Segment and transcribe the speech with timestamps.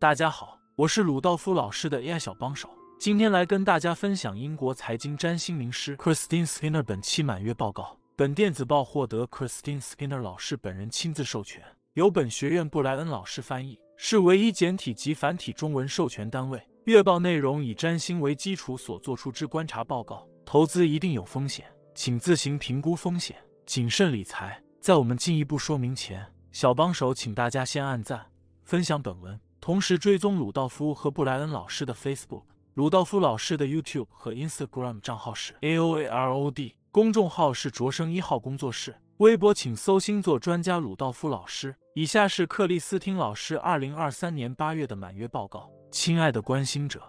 [0.00, 7.98] 大家好，我是鲁道夫老师的 AI 小帮手，今天来跟大家分享英国财经占星名师 Christine Skinner 本期满月报告。
[8.14, 16.62] 本电子报获得 Christine Skinner 老师本人亲自授权，由本学院布莱恩老师翻译，是唯一简体及繁体中文授权单位。
[16.84, 23.36] 月报内容以占星为基础所做出之观察报告，投资一定有风险，请自行评估风险，
[23.66, 24.62] 谨慎理财。
[24.80, 28.24] 在我们进一步说明前，小帮手请大家先按赞、
[28.62, 32.42] 分享本文，同时追踪鲁道夫和布莱恩老师的 Facebook、
[32.74, 41.74] 鲁道夫老师的 YouTube 和 Instagram 账号是 AOAROD，公众号是卓生一号工作室，微博请搜星座专家鲁道夫老师。
[41.94, 45.68] 以下是克里斯汀老师二零二三年八月的满月报告。
[45.90, 47.02] 亲爱的关心者，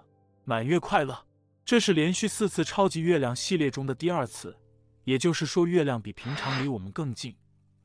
[0.44, 1.26] 满月快乐！
[1.64, 4.58] 这是连续四次超级月亮系列中的第二次，
[5.04, 7.36] 也就是说，月亮比平常离我们更近，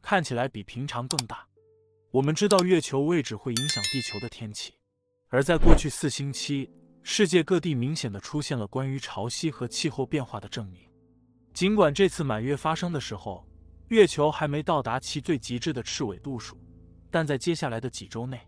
[0.00, 1.46] 看起来比平常更大。
[2.14, 4.72] 我们知道月球位置会影响地球的天气，
[5.30, 6.70] 而在过去四星期，
[7.02, 10.88] 世界各地明显的出现了关于潮汐和气候变化的证明。
[11.52, 13.44] 尽管这次满月发生的时候，
[13.88, 16.56] 月球还没到达其最极致的赤纬度数，
[17.10, 18.40] 但在接下来的几周内。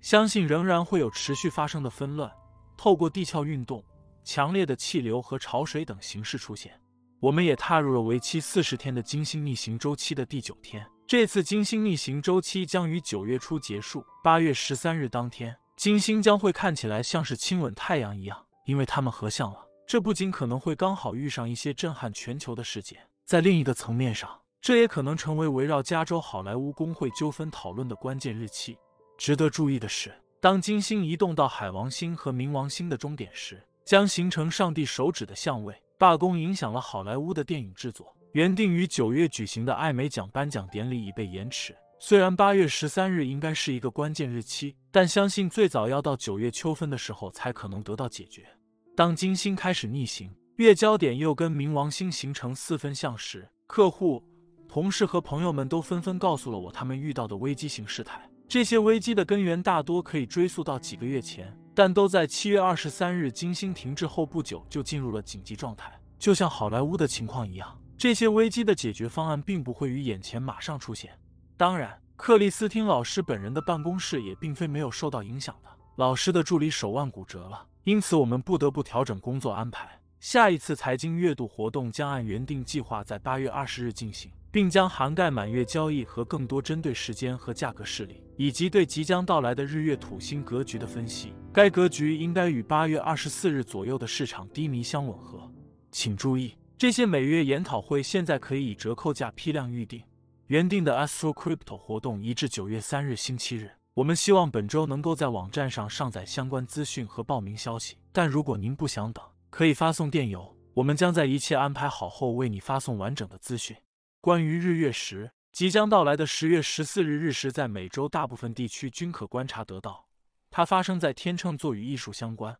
[0.00, 2.30] 相信仍然会有持续发生的纷乱，
[2.76, 3.84] 透过地壳运动、
[4.22, 6.80] 强烈的气流和潮水等形式出现。
[7.18, 10.86] 我们也踏入了为期四十天的金星逆行周期的第九天。
[11.08, 14.04] 这次金星逆行周期将于九月初结束。
[14.22, 19.66] 八月十三日当天，金星将会看起来像是亲吻太阳一样，因为它们合相了。
[19.86, 28.76] 这不仅可能会刚好遇上一些震撼全球的事件，在另一个层面上，这也可能成为围绕加州好莱坞工会纠纷讨论的关键日期。
[29.16, 35.74] 值得注意的是，当金星移动到海王星和冥王星的终点时，将形成上帝手指的相位。
[35.96, 41.74] 罢工影响了好莱坞的电影制作，原定于九月举行的艾美奖颁奖典礼已被延迟。
[41.98, 48.46] 虽然八月十三日应该是一个关键日期，但相信最早要到九月秋分的时候才可能得到解决。
[48.94, 54.22] 当金星开始逆行，月焦点又跟冥王星形成四分相时，客户、
[54.68, 58.28] 同事和朋友们都纷纷告诉了我他们遇到的危机型事态。
[58.46, 65.92] 这些危机的根源大多可以追溯到几个月前，但都在七月二十三日金星停滞后不久就进入了紧急状态。
[66.18, 71.18] 就像好莱坞的情况一样，这些危机的解决方案并不会于眼前马上出现。
[71.56, 75.68] 当然，克里斯汀老师本人的办公室也并非没有受到影响的。
[75.96, 80.00] 老师的助理手腕骨折了，因此我们不得不调整工作安排。
[80.20, 84.30] 下一次财经月度活动将按原定计划在八月二十日进行。
[84.50, 91.34] 并将涵盖满月交易和更多针对时间和价格势力，以及对即将到来的日月土星格局的分析。
[91.52, 95.52] 该格局应该与八月二十四日左右的市场低迷相吻合。
[95.90, 100.00] 请注意，这些每月研讨会现在可以以折扣价批量预订。
[100.46, 103.72] 原定的 Astro Crypto 活动移至九月三日星期日。
[103.94, 107.96] 我们希望本周能够在网站上上载相关资讯和报名消息。
[108.12, 113.76] 但如果您不想等，可以发送电邮，我们将在一切安排好后为你发送完整的资讯。
[114.20, 120.06] 关于日月食，即将到来的十月十四日日食，在美洲大部分地区均可观察得到。
[120.48, 122.56] 它发生在天秤座，与艺术相关。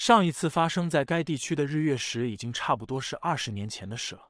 [0.00, 4.28] 上一次发生在该地区的日月食，已经差不多是二十年前的事了，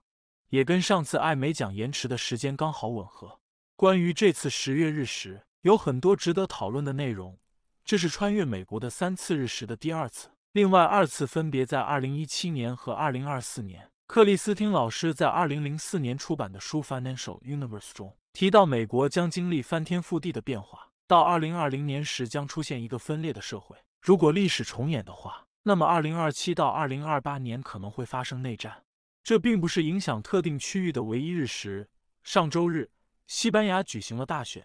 [0.49, 3.39] 也跟上次艾美奖延迟的时间刚好吻合。
[3.77, 7.39] 关于这次十月日食，有很多值得讨论的内容。
[7.85, 13.91] 这是穿越美国的三次日食的第二次，另外二次分别在二零一七年和二零二四年。
[14.07, 23.77] 克里斯汀老师在二零零四年出版的书《Financial Universe》中提到，美国将经历翻天覆地的变化，到二零二零年时将出现一个分裂的社会。
[24.01, 28.85] 如果历史重演的话，那么二零二七到二零二八年可能会发生内战。
[29.23, 31.91] 这并不是影响特定区域的唯一日食。
[32.23, 32.91] 上周日，
[33.27, 34.65] 西班牙举行了大选，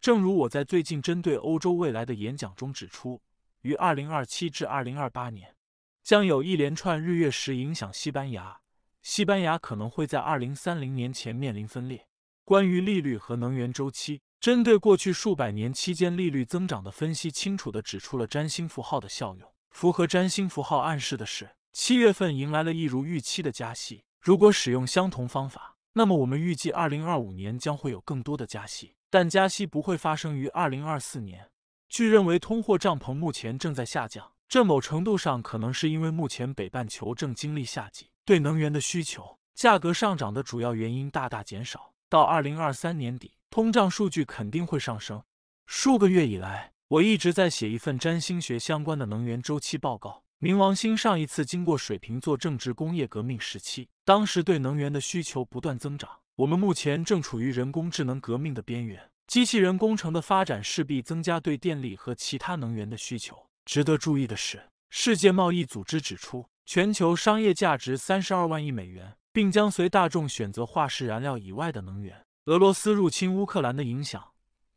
[0.00, 3.20] 正如我在最近针对欧洲未来的演讲中指出，
[3.60, 5.54] 于二零二七至二零二八年
[6.02, 8.58] 将有一连串日月食影响西班牙。
[9.02, 12.06] 西班牙可能会在二零三零年前面临分裂。
[12.46, 19.52] 关于利率和能源周期，针对过去数百年期间利率增长的分析，清楚地指出了占星符号的效用。
[19.70, 24.04] 符合占星符号暗示的是，七月份迎来了一如预期的加息。
[24.20, 31.50] 如果使用相同方法，那么我们预计二零二五年将会有更多的加息，但加息不会发生于二零二四年。
[31.88, 38.10] 据认为，通货帐篷目前正在下降，这某程度上可能是因为目前北半球正经历夏季。
[38.24, 41.94] 对能源的需求价格上涨的主要原因大大减少。
[42.10, 45.22] 到二零二三年底，通胀数据肯定会上升。
[45.66, 50.22] 数个月以来，我一直在写一份占星学相关的能源周期报告。
[50.40, 56.08] 冥王星上一次经过水瓶座正值工业革命时期，当时对能源的需求不断增长。
[56.36, 63.36] 我们目前正处于人工智能革命的边缘，机器人工程的发展势必增加对电力和其他能源的需求。
[63.66, 74.24] 值得注意的是，世界贸易组织指出，全球商业价值三十二万亿美元，并将随大众选择化石燃料以外的能源、俄罗斯入侵乌克兰的影响，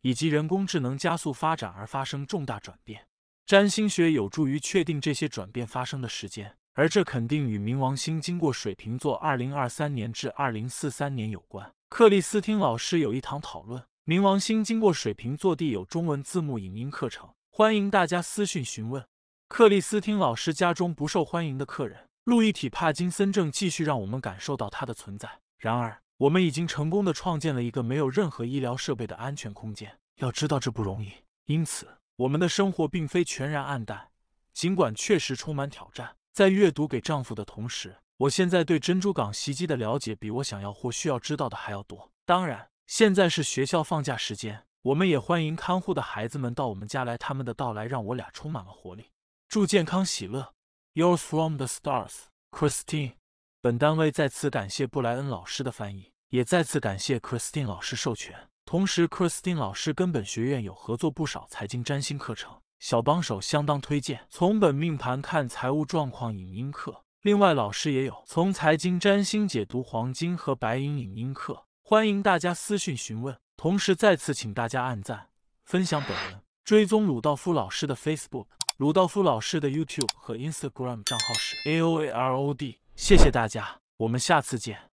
[0.02, 3.08] 以及人工智能加速发展而发生重大转变。
[3.46, 11.72] 占星学有助于确定这些转变发生的时间，而这肯定与冥王星经过水瓶座二零二三年至二零四三年有关。
[11.90, 13.84] 克里斯汀老师有一堂讨论。
[14.06, 19.06] 冥王星经过水瓶座地有中文字幕影音课程，欢迎大家私讯询问。
[19.48, 25.30] 克里斯汀老师家中不受欢迎的客人路易体帕金森症继续让我们感受到它的存在。
[25.60, 29.98] 然而，我们已经成功的创建了一个没有任何医疗设备的安全空间。
[30.18, 31.12] 要知道这不容易，
[31.46, 34.12] 因此我们的生活并非全然暗淡，
[34.54, 36.16] 尽管确实充满挑战。
[36.32, 42.12] 在阅读给丈夫的同时，我现在对珍珠港袭击的了解比我想要或需要知道的还要多。
[42.26, 42.68] 当然。
[42.86, 47.18] 现在是学校放假时间，我们也欢迎看护的孩子们到我们家来。
[47.18, 49.06] 他们的到来让我俩充满了活力。
[49.48, 50.54] 祝健康喜乐。
[50.94, 53.14] Yours from the stars, Christine。
[53.62, 58.48] 本单位再次感谢布莱恩老师的翻译，也再次感谢 Christine 老师授权。
[58.64, 64.26] 同时，Christine 老师跟本学院有合作不少财经占星课程，小帮手相当推荐。
[64.30, 71.66] 从本命盘看财务状况影音课，另外老师也有从财经占星解读黄金和白银影音课。
[71.84, 75.28] 欢迎大家私讯询问，同时再次请大家按赞、
[75.66, 78.46] 分享本文，追踪鲁道夫老师的 Facebook、
[78.78, 82.78] 鲁道夫老师的 YouTube 和 Instagram 账号是 AOAROD。
[82.96, 84.91] 谢谢大家，我们下次见。